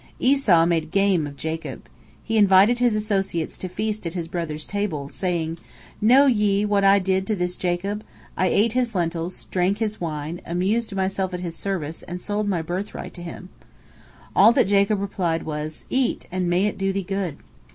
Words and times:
Esau 0.19 0.65
made 0.65 0.89
game 0.89 1.27
of 1.27 1.37
Jacob. 1.37 1.85
He 2.23 2.35
invited 2.35 2.79
his 2.79 2.95
associates 2.95 3.55
to 3.59 3.67
feast 3.69 4.07
at 4.07 4.15
his 4.15 4.27
brother's 4.27 4.65
table, 4.65 5.07
saying, 5.07 5.59
"Know 6.01 6.25
ye 6.25 6.65
what 6.65 6.83
I 6.83 6.97
did 6.97 7.27
to 7.27 7.35
this 7.35 7.55
Jacob? 7.55 8.03
I 8.35 8.47
ate 8.47 8.73
his 8.73 8.95
lentils, 8.95 9.45
drank 9.51 9.77
his 9.77 10.01
wine, 10.01 10.41
amused 10.43 10.95
myself 10.95 11.35
at 11.35 11.41
his 11.41 11.53
expense, 11.53 12.01
and 12.01 12.19
sold 12.19 12.49
my 12.49 12.63
birthright 12.63 13.13
to 13.13 13.21
him." 13.21 13.49
All 14.35 14.51
that 14.53 14.67
Jacob 14.67 14.99
replied 14.99 15.43
was, 15.43 15.85
"Eat 15.91 16.25
and 16.31 16.49
may 16.49 16.65
it 16.65 16.79
do 16.79 16.91
thee 16.91 17.03
good!" 17.07 17.37